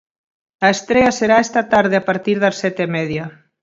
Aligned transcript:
A 0.65 0.67
estrea 0.75 1.11
será 1.19 1.37
esta 1.45 1.61
tarde 1.73 1.95
a 1.97 2.05
partir 2.09 2.37
das 2.43 2.55
sete 2.61 2.81
e 2.85 2.91
media. 2.97 3.25